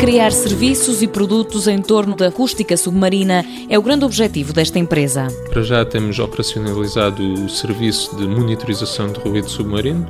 Criar 0.00 0.32
serviços 0.32 1.02
e 1.02 1.06
produtos 1.06 1.68
em 1.68 1.82
torno 1.82 2.16
da 2.16 2.28
acústica 2.28 2.74
submarina 2.74 3.44
é 3.68 3.78
o 3.78 3.82
grande 3.82 4.02
objetivo 4.06 4.50
desta 4.50 4.78
empresa. 4.78 5.28
Para 5.50 5.62
já 5.62 5.84
temos 5.84 6.18
operacionalizado 6.18 7.22
o 7.22 7.50
serviço 7.50 8.16
de 8.16 8.26
monitorização 8.26 9.12
de 9.12 9.20
ruído 9.20 9.50
submarino, 9.50 10.08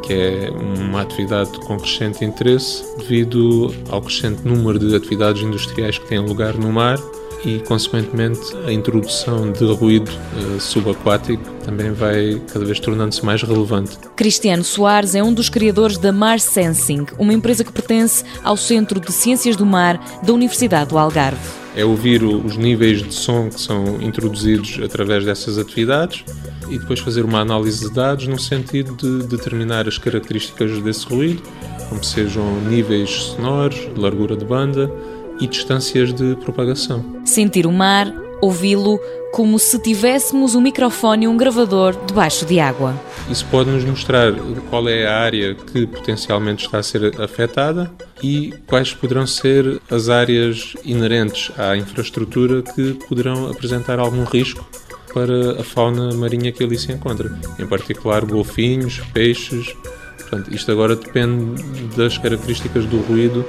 que 0.00 0.12
é 0.12 0.50
uma 0.50 1.02
atividade 1.02 1.58
com 1.66 1.76
crescente 1.76 2.24
interesse 2.24 2.84
devido 2.98 3.74
ao 3.88 4.00
crescente 4.00 4.46
número 4.46 4.78
de 4.78 4.94
atividades 4.94 5.42
industriais 5.42 5.98
que 5.98 6.06
têm 6.06 6.20
lugar 6.20 6.54
no 6.56 6.72
mar 6.72 6.96
e, 7.44 7.60
consequentemente, 7.60 8.40
a 8.66 8.72
introdução 8.72 9.52
de 9.52 9.64
ruído 9.64 10.10
uh, 10.10 10.60
subaquático 10.60 11.42
também 11.64 11.92
vai 11.92 12.40
cada 12.52 12.64
vez 12.64 12.80
tornando-se 12.80 13.24
mais 13.24 13.42
relevante. 13.42 13.98
Cristiano 14.14 14.64
Soares 14.64 15.14
é 15.14 15.22
um 15.22 15.32
dos 15.32 15.48
criadores 15.48 15.98
da 15.98 16.12
Mar 16.12 16.40
Sensing, 16.40 17.06
uma 17.18 17.32
empresa 17.32 17.64
que 17.64 17.72
pertence 17.72 18.24
ao 18.42 18.56
Centro 18.56 19.00
de 19.00 19.12
Ciências 19.12 19.56
do 19.56 19.66
Mar 19.66 20.00
da 20.22 20.32
Universidade 20.32 20.90
do 20.90 20.98
Algarve. 20.98 21.40
É 21.74 21.84
ouvir 21.84 22.22
os 22.22 22.56
níveis 22.56 23.02
de 23.02 23.12
som 23.12 23.50
que 23.50 23.60
são 23.60 24.00
introduzidos 24.00 24.80
através 24.82 25.24
dessas 25.24 25.58
atividades 25.58 26.24
e 26.70 26.78
depois 26.78 27.00
fazer 27.00 27.24
uma 27.24 27.40
análise 27.40 27.86
de 27.86 27.94
dados 27.94 28.26
no 28.26 28.38
sentido 28.38 28.96
de 28.96 29.26
determinar 29.26 29.86
as 29.86 29.98
características 29.98 30.80
desse 30.80 31.06
ruído, 31.06 31.42
como 31.88 32.02
sejam 32.02 32.60
níveis 32.62 33.10
sonoros, 33.10 33.88
largura 33.96 34.36
de 34.36 34.44
banda, 34.44 34.90
e 35.40 35.46
distâncias 35.46 36.12
de 36.12 36.36
propagação. 36.36 37.04
Sentir 37.24 37.66
o 37.66 37.72
mar, 37.72 38.12
ouvi-lo, 38.40 39.00
como 39.32 39.58
se 39.58 39.78
tivéssemos 39.78 40.54
um 40.54 40.60
microfone 40.60 41.24
e 41.24 41.28
um 41.28 41.36
gravador 41.36 41.94
debaixo 42.06 42.46
de 42.46 42.58
água. 42.58 42.98
Isso 43.28 43.44
pode 43.50 43.70
nos 43.70 43.84
mostrar 43.84 44.32
qual 44.70 44.88
é 44.88 45.06
a 45.06 45.18
área 45.18 45.54
que 45.54 45.86
potencialmente 45.86 46.64
está 46.64 46.78
a 46.78 46.82
ser 46.82 47.20
afetada 47.20 47.90
e 48.22 48.54
quais 48.66 48.94
poderão 48.94 49.26
ser 49.26 49.80
as 49.90 50.08
áreas 50.08 50.74
inerentes 50.84 51.50
à 51.58 51.76
infraestrutura 51.76 52.62
que 52.62 52.94
poderão 53.08 53.50
apresentar 53.50 53.98
algum 53.98 54.24
risco 54.24 54.66
para 55.12 55.60
a 55.60 55.64
fauna 55.64 56.14
marinha 56.14 56.52
que 56.52 56.62
ali 56.62 56.78
se 56.78 56.92
encontra, 56.92 57.38
em 57.58 57.66
particular 57.66 58.24
golfinhos, 58.24 59.00
peixes. 59.12 59.74
Portanto, 60.18 60.54
isto 60.54 60.70
agora 60.70 60.96
depende 60.96 61.62
das 61.96 62.18
características 62.18 62.84
do 62.86 62.98
ruído 62.98 63.44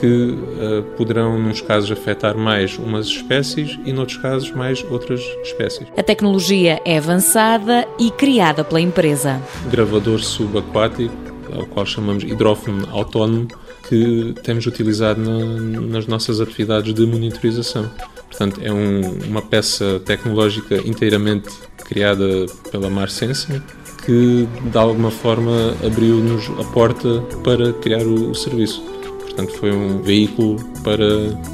que 0.00 0.06
uh, 0.06 0.82
poderão, 0.96 1.38
nos 1.38 1.60
casos, 1.60 1.90
afetar 1.90 2.36
mais 2.36 2.78
umas 2.78 3.06
espécies 3.06 3.78
e, 3.84 3.92
noutros 3.92 4.18
casos, 4.18 4.50
mais 4.52 4.84
outras 4.90 5.20
espécies. 5.42 5.86
A 5.96 6.02
tecnologia 6.02 6.80
é 6.84 6.98
avançada 6.98 7.86
e 7.98 8.10
criada 8.10 8.62
pela 8.62 8.80
empresa. 8.80 9.40
Gravador 9.70 10.20
subaquático, 10.20 11.14
ao 11.52 11.66
qual 11.66 11.86
chamamos 11.86 12.24
hidrófono 12.24 12.88
autónomo, 12.90 13.48
que 13.88 14.34
temos 14.42 14.66
utilizado 14.66 15.20
na, 15.20 15.80
nas 15.80 16.06
nossas 16.06 16.40
atividades 16.40 16.92
de 16.92 17.06
monitorização. 17.06 17.90
Portanto, 18.28 18.60
é 18.62 18.72
um, 18.72 19.00
uma 19.28 19.40
peça 19.40 20.00
tecnológica 20.04 20.76
inteiramente 20.86 21.48
criada 21.84 22.46
pela 22.70 22.90
Mar 22.90 23.08
Sensing, 23.08 23.62
que 24.04 24.46
de 24.70 24.78
alguma 24.78 25.10
forma 25.10 25.74
abriu-nos 25.84 26.48
a 26.60 26.64
porta 26.72 27.22
para 27.42 27.72
criar 27.74 28.02
o, 28.02 28.30
o 28.30 28.34
serviço. 28.34 28.95
Portanto, 29.36 29.58
foi 29.58 29.70
um 29.70 30.00
veículo 30.00 30.56
para 30.82 31.04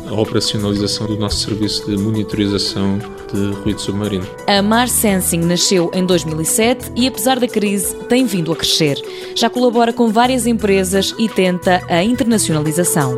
a 0.08 0.14
operacionalização 0.14 1.08
do 1.08 1.16
nosso 1.16 1.38
serviço 1.38 1.84
de 1.90 2.00
monitorização 2.00 2.96
de 3.32 3.50
ruído 3.60 3.80
submarino. 3.80 4.24
A 4.46 4.62
Mar 4.62 4.88
Sensing 4.88 5.40
nasceu 5.40 5.90
em 5.92 6.06
2007 6.06 6.92
e, 6.94 7.08
apesar 7.08 7.40
da 7.40 7.48
crise, 7.48 7.92
tem 8.08 8.24
vindo 8.24 8.52
a 8.52 8.56
crescer. 8.56 9.02
Já 9.34 9.50
colabora 9.50 9.92
com 9.92 10.12
várias 10.12 10.46
empresas 10.46 11.12
e 11.18 11.28
tenta 11.28 11.82
a 11.88 12.04
internacionalização. 12.04 13.16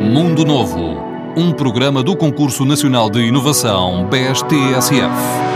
Mundo 0.00 0.44
Novo, 0.44 0.96
um 1.36 1.52
programa 1.52 2.04
do 2.04 2.16
Concurso 2.16 2.64
Nacional 2.64 3.10
de 3.10 3.18
Inovação 3.20 4.08
BSTSF. 4.08 5.49